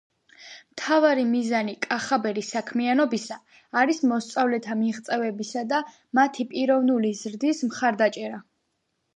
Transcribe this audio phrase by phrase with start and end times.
[0.75, 3.37] მთავარი მიზანი კახაბერის საქმიანობისა
[3.83, 5.83] არის მოსწავლეთა მიღწევებისა და
[6.21, 8.45] მათი პიროვნული ზრდის მხარდაჭერა